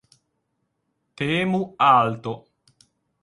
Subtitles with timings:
[1.15, 2.33] Teemu Aalto